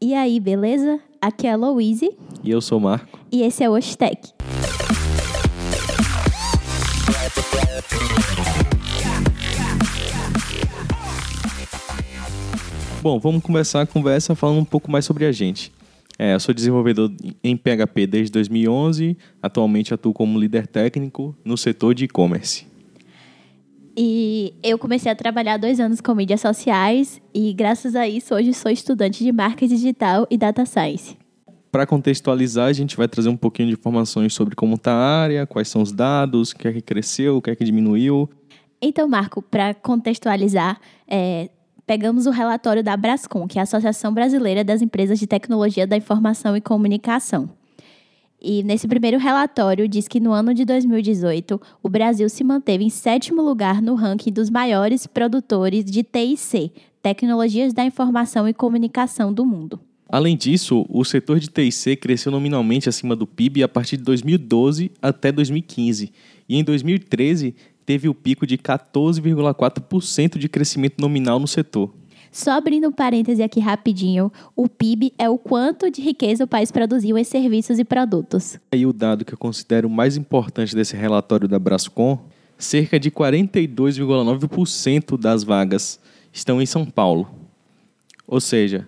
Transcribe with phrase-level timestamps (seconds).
[0.00, 1.00] E aí, beleza?
[1.20, 3.18] Aqui é a Louise E eu sou o Marco.
[3.32, 4.32] e esse é o Oshtec.
[13.02, 15.72] Bom, vamos começar a conversa falando um pouco mais sobre a gente.
[16.18, 17.12] É, eu sou desenvolvedor
[17.44, 22.66] em PHP desde 2011, atualmente atuo como líder técnico no setor de e-commerce.
[24.00, 28.32] E eu comecei a trabalhar há dois anos com mídias sociais e, graças a isso,
[28.32, 31.16] hoje sou estudante de marketing digital e data science.
[31.72, 35.46] Para contextualizar, a gente vai trazer um pouquinho de informações sobre como está a área,
[35.48, 38.30] quais são os dados, o que é que cresceu, o que é que diminuiu.
[38.80, 41.50] Então, Marco, para contextualizar, é,
[41.84, 45.96] pegamos o relatório da Brascom, que é a Associação Brasileira das Empresas de Tecnologia da
[45.96, 47.50] Informação e Comunicação.
[48.40, 52.90] E nesse primeiro relatório diz que no ano de 2018, o Brasil se manteve em
[52.90, 59.44] sétimo lugar no ranking dos maiores produtores de TIC, Tecnologias da Informação e Comunicação do
[59.44, 59.80] mundo.
[60.08, 64.92] Além disso, o setor de TIC cresceu nominalmente acima do PIB a partir de 2012
[65.02, 66.12] até 2015.
[66.48, 71.92] E em 2013, teve o pico de 14,4% de crescimento nominal no setor.
[72.30, 76.70] Só abrindo um parêntese aqui rapidinho, o PIB é o quanto de riqueza o país
[76.70, 78.58] produziu em serviços e produtos.
[78.72, 82.18] E o dado que eu considero mais importante desse relatório da Brascom,
[82.56, 85.98] cerca de 42,9% das vagas
[86.32, 87.30] estão em São Paulo.
[88.26, 88.86] Ou seja,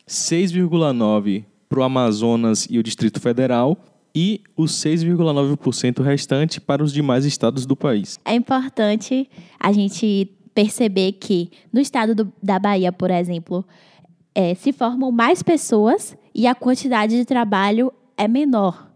[0.07, 3.77] 6,9% para o Amazonas e o Distrito Federal
[4.15, 8.19] e os 6,9% restante para os demais estados do país.
[8.23, 13.65] É importante a gente perceber que no estado do, da Bahia, por exemplo,
[14.33, 18.89] é, se formam mais pessoas e a quantidade de trabalho é menor.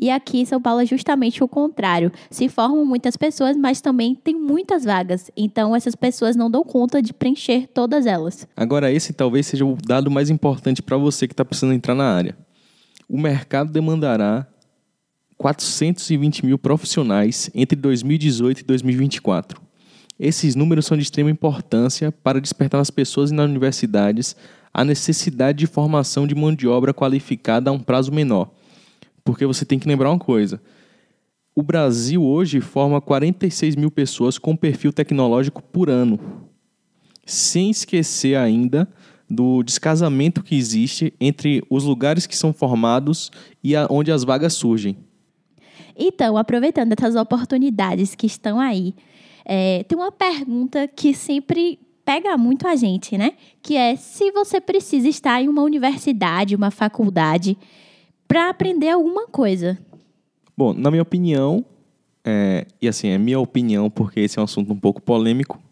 [0.00, 2.10] E aqui em São Paulo é justamente o contrário.
[2.30, 5.30] Se formam muitas pessoas, mas também tem muitas vagas.
[5.36, 8.46] Então essas pessoas não dão conta de preencher todas elas.
[8.56, 12.10] Agora, esse talvez seja o dado mais importante para você que está precisando entrar na
[12.10, 12.36] área.
[13.08, 14.46] O mercado demandará
[15.36, 19.65] 420 mil profissionais entre 2018 e 2024.
[20.18, 24.34] Esses números são de extrema importância para despertar nas pessoas e nas universidades
[24.72, 28.50] a necessidade de formação de mão de obra qualificada a um prazo menor.
[29.24, 30.60] Porque você tem que lembrar uma coisa:
[31.54, 36.18] o Brasil hoje forma 46 mil pessoas com perfil tecnológico por ano,
[37.24, 38.88] sem esquecer ainda
[39.28, 43.30] do descasamento que existe entre os lugares que são formados
[43.62, 44.96] e onde as vagas surgem.
[45.96, 48.94] Então, aproveitando essas oportunidades que estão aí,
[49.48, 53.32] é, tem uma pergunta que sempre pega muito a gente, né?
[53.62, 57.56] Que é se você precisa estar em uma universidade, uma faculdade,
[58.26, 59.78] para aprender alguma coisa.
[60.56, 61.64] Bom, na minha opinião,
[62.24, 65.62] é, e assim, é minha opinião porque esse é um assunto um pouco polêmico,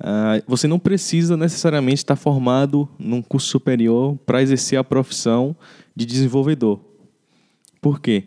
[0.00, 5.54] uh, você não precisa necessariamente estar formado num curso superior para exercer a profissão
[5.94, 6.80] de desenvolvedor.
[7.80, 8.24] Por quê?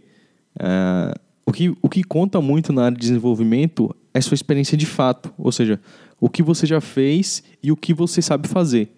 [0.57, 4.85] Uh, o, que, o que conta muito na área de desenvolvimento é sua experiência de
[4.85, 5.79] fato, ou seja,
[6.19, 8.91] o que você já fez e o que você sabe fazer.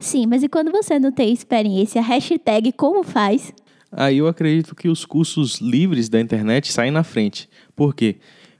[0.00, 3.52] Sim, mas e quando você não tem experiência, hashtag como faz?
[3.90, 7.48] Aí eu acredito que os cursos livres da internet saem na frente.
[7.76, 8.16] Por quê?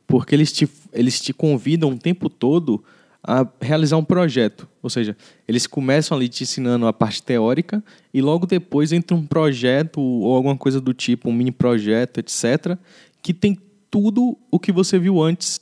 [0.07, 2.85] Porque eles te, eles te convidam o tempo todo
[3.23, 4.69] a realizar um projeto.
[4.83, 5.17] Ou seja,
[5.49, 7.83] eles começam ali te ensinando a parte teórica
[8.13, 12.79] e logo depois entra um projeto ou alguma coisa do tipo, um mini projeto, etc.,
[13.23, 13.59] que tem
[13.95, 15.61] tudo o que você viu antes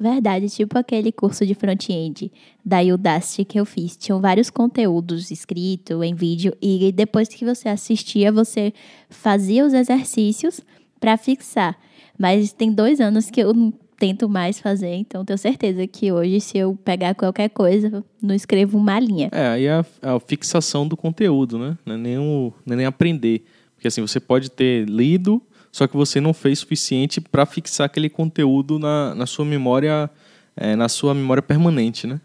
[0.00, 2.30] Verdade, tipo aquele curso de front-end
[2.64, 3.96] da Udacity que eu fiz.
[3.96, 8.72] Tinham vários conteúdos escrito em vídeo e depois que você assistia, você
[9.10, 10.60] fazia os exercícios
[11.00, 11.76] para fixar.
[12.16, 16.40] Mas tem dois anos que eu não tento mais fazer, então tenho certeza que hoje,
[16.40, 19.30] se eu pegar qualquer coisa, não escrevo uma linha.
[19.32, 21.76] É, aí é a, a fixação do conteúdo, né?
[21.84, 23.42] Não é, nem o, não é nem aprender.
[23.74, 28.08] Porque assim, você pode ter lido só que você não fez suficiente para fixar aquele
[28.08, 30.10] conteúdo na, na sua memória,
[30.56, 32.20] é, na sua memória permanente, né?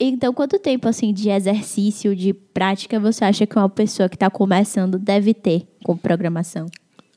[0.00, 4.30] Então, quanto tempo assim de exercício, de prática, você acha que uma pessoa que está
[4.30, 6.66] começando deve ter com programação?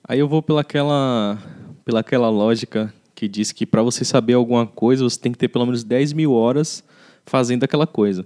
[0.03, 1.37] Aí eu vou pelaquela,
[1.85, 5.65] pelaquela lógica que diz que para você saber alguma coisa, você tem que ter pelo
[5.65, 6.83] menos 10 mil horas
[7.23, 8.25] fazendo aquela coisa.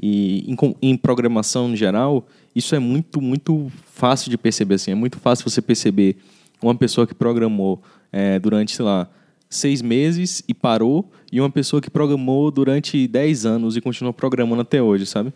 [0.00, 4.74] E em, em programação em geral, isso é muito, muito fácil de perceber.
[4.74, 6.16] Assim, é muito fácil você perceber
[6.62, 7.82] uma pessoa que programou
[8.12, 9.08] é, durante, sei lá,
[9.48, 14.62] seis meses e parou, e uma pessoa que programou durante dez anos e continua programando
[14.62, 15.32] até hoje, sabe?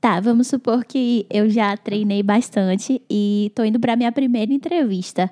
[0.00, 5.30] Tá, vamos supor que eu já treinei bastante e tô indo para minha primeira entrevista.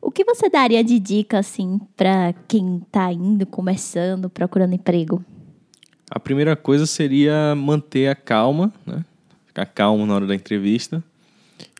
[0.00, 5.24] O que você daria de dica, assim, para quem tá indo, começando, procurando emprego?
[6.14, 9.02] A primeira coisa seria manter a calma, né?
[9.46, 11.02] Ficar calmo na hora da entrevista.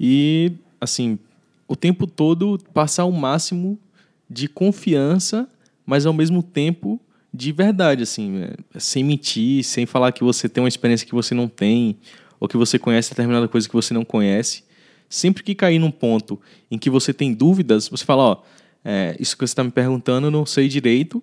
[0.00, 1.18] E, assim,
[1.68, 3.78] o tempo todo passar o máximo
[4.30, 5.46] de confiança,
[5.84, 6.98] mas ao mesmo tempo
[7.32, 8.48] de verdade, assim, né?
[8.78, 11.98] sem mentir, sem falar que você tem uma experiência que você não tem,
[12.40, 14.64] ou que você conhece determinada coisa que você não conhece.
[15.10, 16.40] Sempre que cair num ponto
[16.70, 18.36] em que você tem dúvidas, você fala, ó,
[18.82, 21.22] é, isso que você está me perguntando eu não sei direito,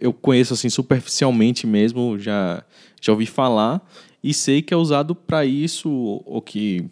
[0.00, 2.64] eu, conheço assim superficialmente mesmo, já,
[3.00, 3.80] já ouvi falar,
[4.22, 6.84] e sei que é usado para isso, ou que,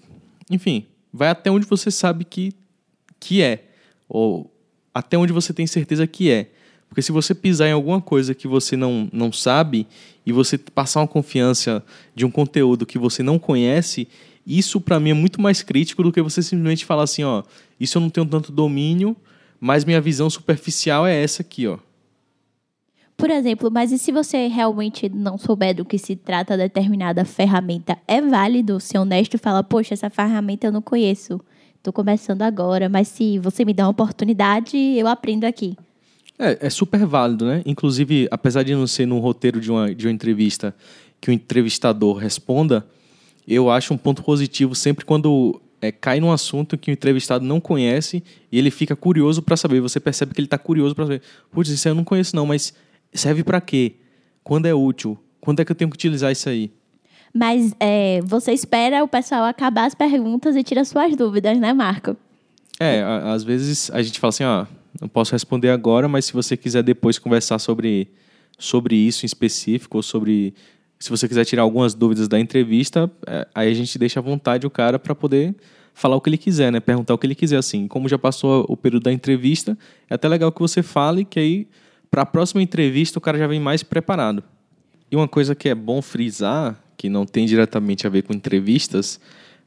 [0.50, 2.52] enfim, vai até onde você sabe que,
[3.18, 3.64] que é,
[4.08, 4.50] ou
[4.94, 6.50] até onde você tem certeza que é.
[6.88, 9.86] Porque se você pisar em alguma coisa que você não, não sabe
[10.24, 11.84] e você passar uma confiança
[12.14, 14.08] de um conteúdo que você não conhece,
[14.46, 17.42] isso para mim é muito mais crítico do que você simplesmente falar assim, ó,
[17.78, 19.14] isso eu não tenho tanto domínio,
[19.60, 21.78] mas minha visão superficial é essa aqui, ó.
[23.18, 27.98] Por exemplo, mas e se você realmente não souber do que se trata determinada ferramenta,
[28.06, 31.40] é válido ser honesto e falar, poxa, essa ferramenta eu não conheço,
[31.76, 35.76] estou começando agora, mas se você me dá uma oportunidade, eu aprendo aqui.
[36.38, 37.60] É, é super válido, né?
[37.66, 40.72] Inclusive, apesar de não ser no roteiro de uma, de uma entrevista
[41.20, 42.86] que o entrevistador responda,
[43.48, 47.60] eu acho um ponto positivo sempre quando é, cai num assunto que o entrevistado não
[47.60, 48.22] conhece
[48.52, 49.80] e ele fica curioso para saber.
[49.80, 51.22] Você percebe que ele está curioso para saber.
[51.50, 52.72] Putz, isso eu não conheço não, mas
[53.12, 53.96] serve para quê?
[54.42, 55.18] Quando é útil?
[55.40, 56.70] Quando é que eu tenho que utilizar isso aí?
[57.34, 62.16] Mas é, você espera o pessoal acabar as perguntas e tira suas dúvidas, né, Marco?
[62.80, 64.66] É, às vezes a gente fala assim, ó,
[65.00, 68.08] não posso responder agora, mas se você quiser depois conversar sobre,
[68.58, 70.54] sobre isso em específico, ou sobre.
[70.98, 74.66] Se você quiser tirar algumas dúvidas da entrevista, é, aí a gente deixa à vontade
[74.66, 75.54] o cara para poder
[75.94, 76.80] falar o que ele quiser, né?
[76.80, 77.86] Perguntar o que ele quiser, assim.
[77.86, 79.78] Como já passou o período da entrevista,
[80.10, 81.68] é até legal que você fale, que aí,
[82.10, 84.42] para a próxima entrevista, o cara já vem mais preparado.
[85.10, 89.20] E uma coisa que é bom frisar, que não tem diretamente a ver com entrevistas,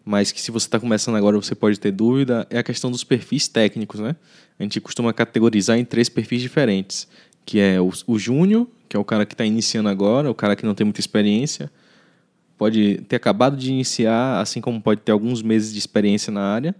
[0.03, 3.03] mas que se você está começando agora você pode ter dúvida, é a questão dos
[3.03, 4.15] perfis técnicos, né?
[4.59, 7.07] A gente costuma categorizar em três perfis diferentes,
[7.45, 10.55] que é o, o júnior, que é o cara que está iniciando agora, o cara
[10.55, 11.71] que não tem muita experiência,
[12.57, 16.75] pode ter acabado de iniciar, assim como pode ter alguns meses de experiência na área.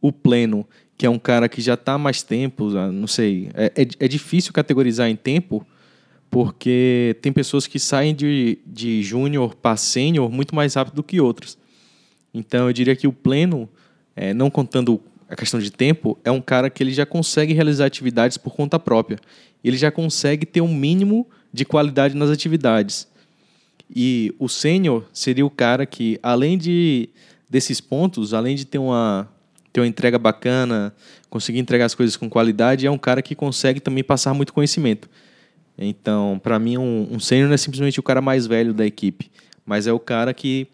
[0.00, 0.66] O pleno,
[1.00, 4.06] que é um cara que já está há mais tempo, não sei, é, é, é
[4.06, 5.66] difícil categorizar em tempo,
[6.30, 11.18] porque tem pessoas que saem de, de júnior para sênior muito mais rápido do que
[11.18, 11.56] outras.
[12.34, 13.66] Então, eu diria que o pleno,
[14.14, 17.86] é, não contando a questão de tempo, é um cara que ele já consegue realizar
[17.86, 19.18] atividades por conta própria.
[19.64, 23.08] Ele já consegue ter um mínimo de qualidade nas atividades.
[23.88, 27.08] E o sênior seria o cara que, além de
[27.48, 29.26] desses pontos, além de ter uma,
[29.72, 30.94] ter uma entrega bacana,
[31.28, 35.08] conseguir entregar as coisas com qualidade, é um cara que consegue também passar muito conhecimento.
[35.78, 39.30] Então, para mim, um, um sênior não é simplesmente o cara mais velho da equipe,
[39.64, 40.68] mas é o cara que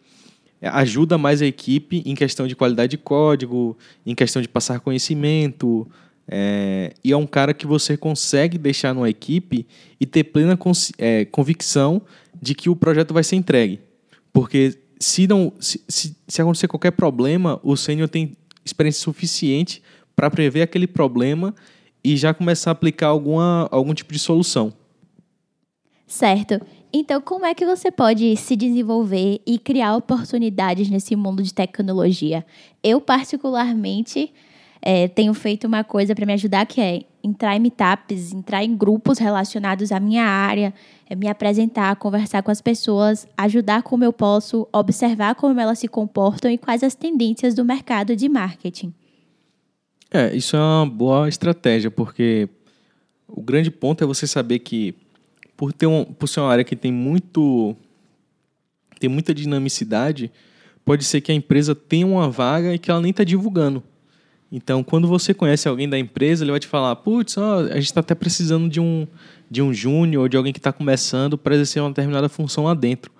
[0.62, 5.87] ajuda mais a equipe em questão de qualidade de código, em questão de passar conhecimento.
[6.28, 9.66] É, e é um cara que você consegue deixar numa equipe
[10.00, 10.59] e ter plena
[10.99, 12.02] é, convicção
[12.40, 13.80] de que o projeto vai ser entregue.
[14.32, 18.32] Porque se, não, se, se, se acontecer qualquer problema, o sênior tem
[18.66, 19.82] experiência suficiente
[20.14, 21.54] para prever aquele problema
[22.02, 24.73] e já começar a aplicar alguma, algum tipo de solução.
[26.06, 26.61] Certo.
[26.92, 32.46] Então, como é que você pode se desenvolver e criar oportunidades nesse mundo de tecnologia?
[32.82, 34.32] Eu, particularmente,
[34.80, 38.76] é, tenho feito uma coisa para me ajudar, que é entrar em meetups, entrar em
[38.76, 40.73] grupos relacionados à minha área,
[41.09, 45.88] é me apresentar, conversar com as pessoas, ajudar como eu posso, observar como elas se
[45.88, 48.95] comportam e quais as tendências do mercado de marketing.
[50.11, 52.49] É, isso é uma boa estratégia, porque
[53.26, 54.95] o grande ponto é você saber que
[55.56, 57.75] por ter um, por ser uma área que tem muito
[59.00, 60.30] tem muita dinamicidade,
[60.85, 63.83] pode ser que a empresa tenha uma vaga e que ela nem está divulgando.
[64.50, 68.00] Então, quando você conhece alguém da empresa, ele vai te falar: putz, a gente está
[68.00, 69.07] até precisando de um,
[69.50, 72.75] de um júnior ou de alguém que está começando para exercer uma determinada função lá
[72.75, 73.11] dentro.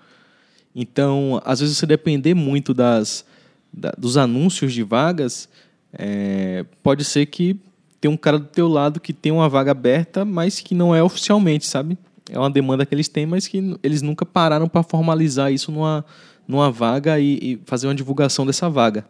[0.75, 3.25] Então, às vezes, você depender muito das,
[3.73, 5.49] da, dos anúncios de vagas,
[5.91, 7.59] é, pode ser que
[7.99, 11.01] tem um cara do teu lado que tem uma vaga aberta, mas que não é
[11.01, 11.97] oficialmente, sabe?
[12.31, 16.05] é uma demanda que eles têm, mas que eles nunca pararam para formalizar isso numa,
[16.47, 19.05] numa vaga e, e, fazer uma divulgação dessa vaga.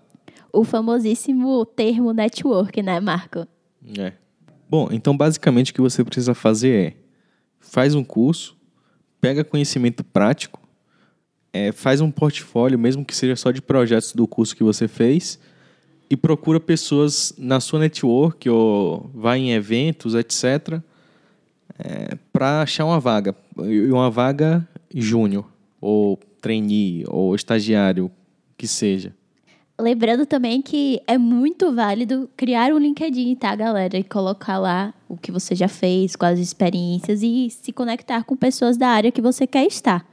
[0.58, 3.48] O famosíssimo termo network, né, Marco?
[3.98, 4.14] É.
[4.70, 6.94] Bom, então basicamente o que você precisa fazer é
[7.60, 8.58] faz um curso,
[9.22, 10.60] pega conhecimento prático,
[11.54, 15.40] é, faz um portfólio, mesmo que seja só de projetos do curso que você fez,
[16.10, 20.82] e procura pessoas na sua network ou vai em eventos, etc.,
[21.80, 23.36] é, para achar uma vaga.
[23.64, 25.46] E uma vaga júnior,
[25.80, 28.10] ou trainee, ou estagiário,
[28.58, 29.14] que seja.
[29.80, 33.96] Lembrando também que é muito válido criar um LinkedIn, tá, galera?
[33.96, 38.76] E colocar lá o que você já fez, quais experiências e se conectar com pessoas
[38.76, 40.04] da área que você quer estar.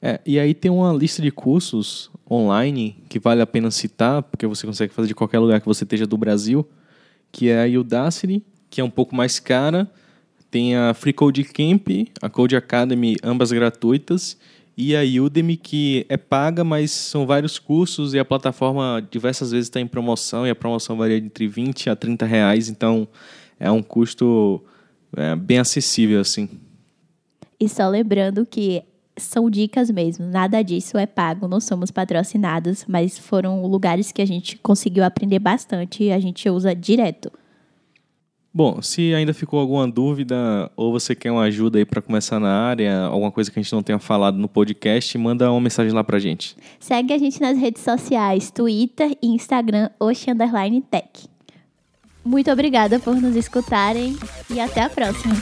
[0.00, 4.48] É, e aí tem uma lista de cursos online que vale a pena citar, porque
[4.48, 6.68] você consegue fazer de qualquer lugar que você esteja do Brasil,
[7.30, 9.88] que é a Udacity, que é um pouco mais cara.
[10.50, 11.88] Tem a Free Code Camp,
[12.20, 14.36] a Code Academy, ambas gratuitas
[14.82, 19.66] e a Udemy, que é paga, mas são vários cursos e a plataforma diversas vezes
[19.66, 23.06] está em promoção e a promoção varia entre 20 a 30 reais, então
[23.60, 24.62] é um custo
[25.16, 26.48] é, bem acessível assim.
[27.60, 28.82] E só lembrando que
[29.16, 34.26] são dicas mesmo, nada disso é pago, não somos patrocinados, mas foram lugares que a
[34.26, 37.30] gente conseguiu aprender bastante e a gente usa direto.
[38.54, 42.52] Bom, se ainda ficou alguma dúvida ou você quer uma ajuda aí para começar na
[42.52, 46.04] área, alguma coisa que a gente não tenha falado no podcast, manda uma mensagem lá
[46.04, 46.54] pra gente.
[46.78, 49.88] Segue a gente nas redes sociais, Twitter e Instagram,
[50.90, 51.32] Tech.
[52.22, 54.16] Muito obrigada por nos escutarem
[54.50, 55.34] e até a próxima.